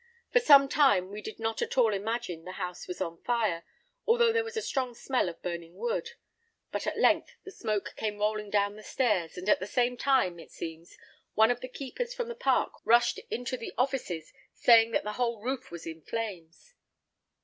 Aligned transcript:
For 0.33 0.39
some 0.39 0.67
time 0.67 1.11
we 1.11 1.21
did 1.21 1.37
not 1.37 1.61
at 1.61 1.77
all 1.77 1.93
imagine 1.93 2.43
the 2.43 2.53
house 2.53 2.87
was 2.87 3.01
on 3.01 3.21
fire, 3.21 3.63
although 4.07 4.33
there 4.33 4.43
was 4.43 4.57
a 4.57 4.61
strong 4.63 4.95
smell 4.95 5.29
of 5.29 5.39
burning 5.43 5.75
wood; 5.75 6.13
but 6.71 6.87
at 6.87 6.97
length 6.97 7.35
the 7.45 7.51
smoke 7.51 7.93
came 7.95 8.17
rolling 8.17 8.49
down 8.49 8.77
the 8.77 8.81
stairs, 8.81 9.37
and 9.37 9.47
at 9.47 9.59
the 9.59 9.67
same 9.67 9.97
time, 9.97 10.39
it 10.39 10.49
seems, 10.49 10.97
one 11.35 11.51
of 11.51 11.61
the 11.61 11.69
keepers 11.69 12.15
from 12.15 12.29
the 12.29 12.33
park 12.33 12.71
rushed 12.83 13.19
into 13.29 13.57
the 13.57 13.73
offices, 13.77 14.33
saying 14.55 14.89
that 14.89 15.03
the 15.03 15.13
whole 15.13 15.39
roof 15.39 15.69
was 15.69 15.85
in 15.85 16.01
flames." 16.01 16.73